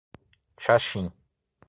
[0.63, 1.05] Xaxim